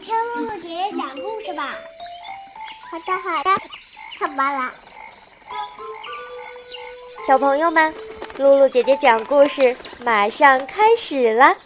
[0.00, 1.74] 听露露姐姐讲故事吧。
[2.90, 3.50] 好的，好的，
[4.18, 4.72] 看吧啦。
[7.26, 7.94] 小朋友们，
[8.38, 11.56] 露露姐姐讲故事马上开始了。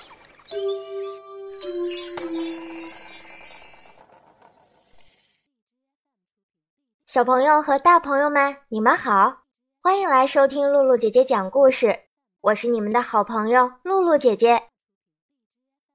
[7.07, 9.43] 小朋友和大朋友们，你们好，
[9.83, 12.05] 欢迎来收听露露姐姐讲故事。
[12.43, 14.69] 我是你们的好朋友露露姐姐。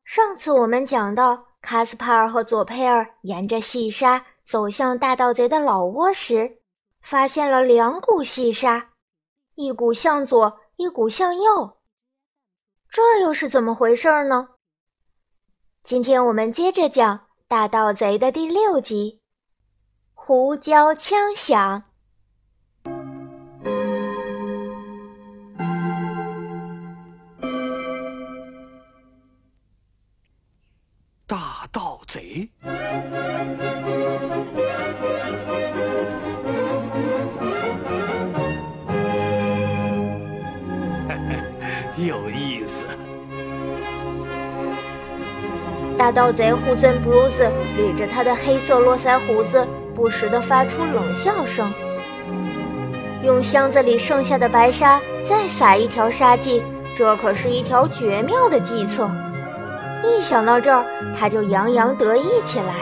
[0.03, 6.59] 上次我们讲到，卡斯帕尔和佐佩尔沿着细沙走向大盗贼的老窝时，
[7.01, 8.91] 发现了两股细沙，
[9.55, 11.79] 一股向左，一股向右。
[12.87, 14.49] 这又是怎么回事呢？
[15.81, 19.19] 今天我们接着讲《大盗贼》的第六集，
[20.13, 21.83] 胡椒枪响。
[41.97, 42.83] 有意思。
[45.97, 49.65] 大盗贼胡森布鲁斯捋着他的黑色络腮胡子，
[49.95, 51.71] 不时地发出冷笑声。
[53.23, 56.61] 用箱子里剩下的白沙再撒一条沙剂，
[56.95, 59.09] 这可是一条绝妙的计策。
[60.05, 60.85] 一想到这儿，
[61.17, 62.73] 他就洋洋得意起来。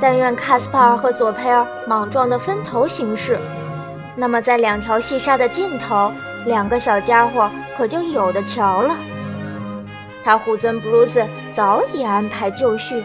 [0.00, 3.38] 但愿卡斯帕尔和佐佩尔莽撞的分头行事，
[4.16, 6.12] 那么在两条细沙的尽头，
[6.46, 8.94] 两个小家伙可就有的瞧了。
[10.24, 13.02] 他虎尊布鲁斯早已安排就绪。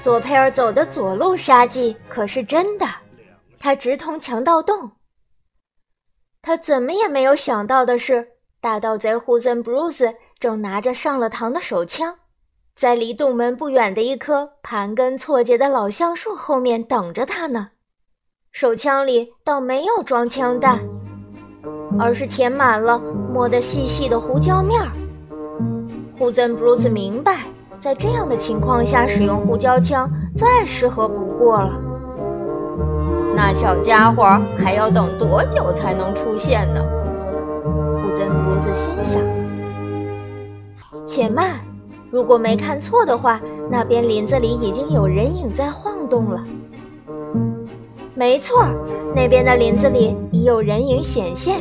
[0.00, 2.86] 佐佩尔走的左路杀迹可是真的，
[3.58, 4.90] 他直通强盗洞。
[6.42, 8.35] 他怎么也没有想到的是。
[8.66, 12.16] 大盗贼胡森布鲁斯正拿着上了膛的手枪，
[12.74, 17.68] 在离洞门不远的一棵盘根错节的老橡树后面等着他呢。
[18.50, 20.80] 手枪里倒没有装枪弹，
[21.96, 22.98] 而是填满了
[23.32, 24.90] 磨得细细的胡椒面儿。
[26.18, 27.42] 胡森布鲁斯明白，
[27.78, 31.70] 在这样的情况下使用胡椒枪再适合不过了。
[33.32, 34.24] 那小家伙
[34.58, 36.84] 还要等多久才能出现呢？
[38.16, 39.20] 森布鲁斯心想
[41.04, 41.50] ：“且慢，
[42.10, 43.38] 如果没看错的话，
[43.70, 46.42] 那边林子里已经有人影在晃动了。
[48.14, 48.64] 没错，
[49.14, 51.58] 那边的林子里已有人影显现。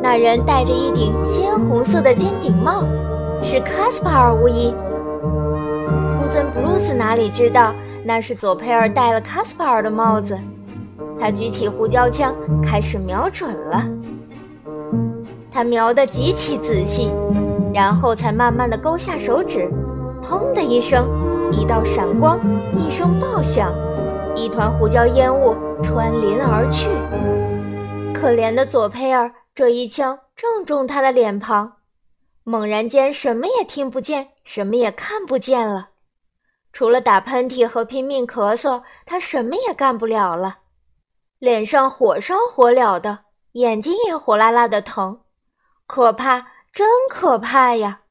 [0.00, 2.84] 那人戴着一顶鲜红色的尖顶帽，
[3.42, 4.72] 是卡斯帕尔无疑。
[6.22, 7.74] 乌森布鲁斯哪里知道
[8.04, 10.38] 那是佐佩尔戴了卡斯帕尔的帽子？
[11.18, 13.84] 他举起胡椒枪，开始瞄准了。”
[15.58, 17.10] 他瞄得极其仔细，
[17.74, 19.68] 然后才慢慢地勾下手指。
[20.22, 21.08] 砰的一声，
[21.50, 22.38] 一道闪光，
[22.78, 23.74] 一声爆响，
[24.36, 26.86] 一团胡椒烟雾穿林而去。
[28.14, 31.72] 可怜的佐佩尔，这一枪正中他的脸庞。
[32.44, 35.88] 猛然间，什么也听不见，什么也看不见了。
[36.72, 40.58] 除了打喷嚏和拼命咳嗽，他什么也干不了了。
[41.40, 43.18] 脸上火烧火燎的，
[43.54, 45.18] 眼睛也火辣辣的疼。
[45.88, 48.02] 可怕，真可怕呀！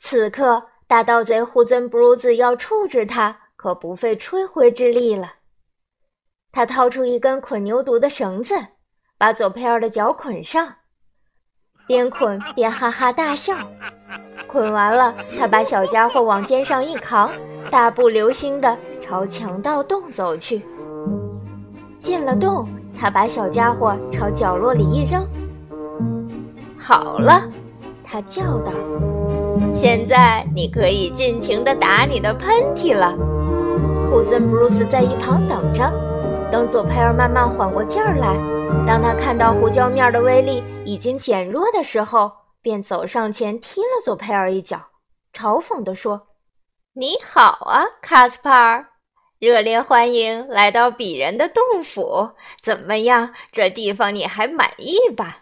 [0.00, 5.34] 此刻，大盗贼胡森布鲁兹要处置他，可不费吹灰之力了。
[6.50, 8.56] 他掏出一根捆牛犊的绳子，
[9.16, 10.74] 把佐佩尔的脚捆上，
[11.86, 13.56] 边捆边哈哈大笑。
[14.48, 17.32] 捆完了，他把小家伙往肩上一扛，
[17.70, 20.66] 大步流星地朝强盗洞走去。
[22.00, 22.68] 进了洞，
[22.98, 25.24] 他把小家伙朝角落里一扔。
[26.88, 27.42] 好了，
[28.04, 28.70] 他叫道
[29.74, 33.12] ：“现在你可以尽情地打你的喷嚏了。”
[34.08, 35.92] 胡森布鲁斯在一旁等着，
[36.48, 38.36] 等佐佩尔慢慢缓过劲儿来。
[38.86, 42.30] 当他看到胡椒面的威力已经减弱的时候，
[42.62, 44.80] 便走上前踢了佐佩尔一脚，
[45.32, 46.28] 嘲讽地说
[46.94, 48.86] ：“你好啊，卡斯帕尔！
[49.40, 52.30] 热烈欢迎来到鄙人的洞府。
[52.62, 55.38] 怎么样，这地方你还满意吧？”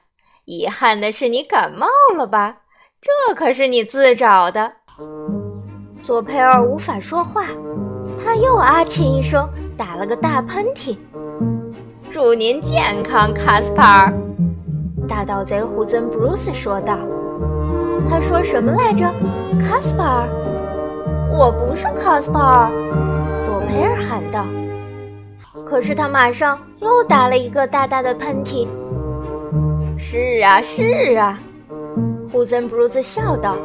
[0.47, 1.87] 遗憾的是，你感冒
[2.17, 2.59] 了吧？
[3.01, 4.73] 这可是你自找的。
[6.03, 7.47] 佐佩尔无法说话，
[8.23, 10.99] 他又啊气一声，打了个大喷嚏。
[12.11, 14.13] 祝您健康，卡斯帕尔。
[15.09, 16.99] 大盗贼胡森布鲁斯说道。
[18.09, 19.11] 他说什么来着？
[19.59, 20.29] 卡斯帕尔？
[21.33, 22.71] 我不是卡斯帕尔。
[23.41, 24.45] 佐佩尔喊道。
[25.67, 28.69] 可是他马上又打了一个大大的喷嚏。
[30.07, 31.41] 是啊，是啊，
[32.31, 33.57] 胡森布鲁斯笑道：“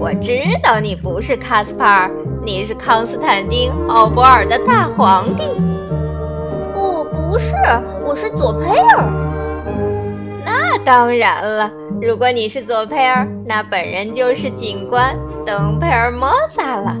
[0.00, 2.10] 我知道你不是卡斯帕尔，
[2.42, 5.44] 你是康斯坦丁·奥博尔的大皇帝。
[6.74, 7.54] 不，不是，
[8.04, 9.04] 我是佐佩尔。
[10.44, 11.70] 那当然了，
[12.02, 15.16] 如果你是佐佩尔，那本人就是警官
[15.46, 16.96] 登佩尔莫萨了。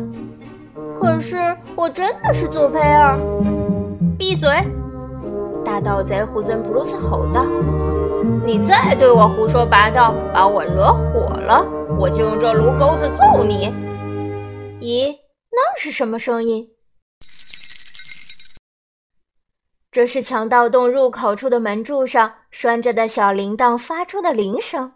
[1.00, 1.36] 可是
[1.74, 3.18] 我真的是佐佩尔。
[4.16, 4.48] 闭嘴！
[5.64, 7.44] 大盗贼胡森布鲁斯吼道
[8.44, 11.64] ：“你再对我胡说八道，把我惹火了，
[11.98, 13.72] 我就用这炉钩子揍你！”
[14.80, 15.16] 咦，
[15.50, 16.68] 那是什么声音？
[19.90, 24.94] 这是强盗洞入口处的门柱上拴着的小铃铛发出的铃声。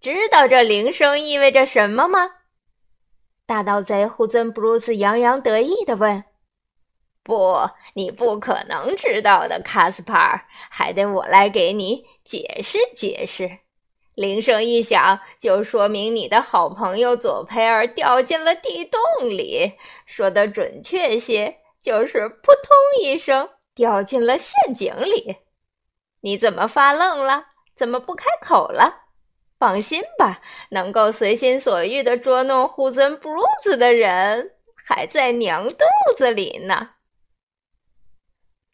[0.00, 2.30] 知道这铃声意味着什么吗？
[3.46, 6.24] 大盗贼胡尊布鲁斯洋洋得意地问。
[7.28, 13.58] 不，你不可能知道的，卡斯帕尔，还得我来给你解释解释。
[14.14, 18.98] 铃声一响，就说明你的好朋友佐佩尔掉进了地洞
[19.28, 19.74] 里。
[20.06, 25.36] 说的准确些，就是扑通一声掉进了陷阱里。
[26.22, 27.48] 你怎么发愣了？
[27.76, 29.02] 怎么不开口了？
[29.58, 30.40] 放心吧，
[30.70, 34.52] 能够随心所欲地捉弄胡森布鲁斯的人，
[34.86, 35.84] 还在娘肚
[36.16, 36.92] 子里呢。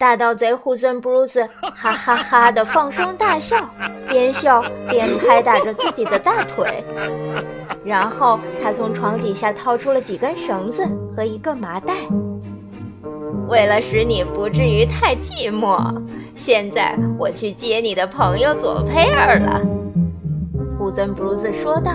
[0.05, 3.57] 大盗贼胡森布鲁斯哈哈哈的放声大笑，
[4.07, 6.85] 边笑边拍打着自己的大腿。
[7.83, 10.87] 然后他从床底下掏出了几根绳子
[11.17, 11.95] 和一个麻袋。
[13.49, 15.81] 为了使你不至于太寂寞，
[16.35, 19.59] 现在我去接你的朋友佐佩尔了。
[20.79, 21.93] 胡森布鲁斯说道：“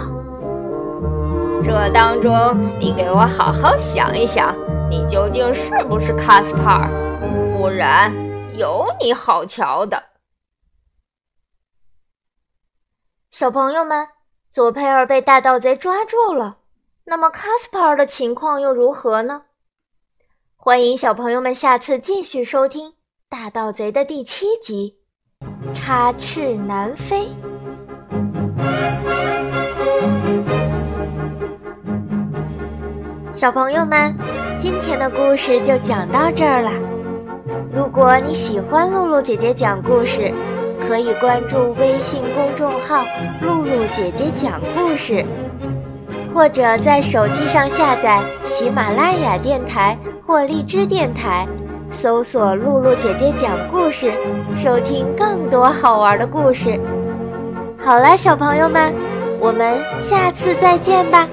[1.63, 2.33] 这当中，
[2.79, 4.51] 你给我好好想一想，
[4.89, 6.89] 你究竟是不是卡斯帕尔？”
[7.57, 8.13] 不然
[8.57, 10.03] 有你好瞧的，
[13.31, 14.07] 小朋友们，
[14.51, 16.57] 佐佩尔被大盗贼抓住了。
[17.05, 19.43] 那么卡斯帕尔的情况又如何呢？
[20.55, 22.91] 欢迎小朋友们下次继续收听
[23.29, 24.99] 《大盗贼》的第七集
[25.73, 27.27] 《插翅难飞》。
[33.33, 34.13] 小朋友们，
[34.57, 36.98] 今天的故事就讲到这儿了。
[37.71, 40.33] 如果你喜欢露露姐姐讲故事，
[40.87, 43.05] 可以关注微信公众号
[43.41, 45.23] “露露姐姐讲故事”，
[46.33, 49.95] 或者在手机上下载喜马拉雅电台
[50.25, 51.47] 或荔枝电台，
[51.91, 54.11] 搜索“露露姐姐讲故事”，
[54.57, 56.79] 收听更多好玩的故事。
[57.79, 58.91] 好了，小朋友们，
[59.39, 61.27] 我们下次再见吧。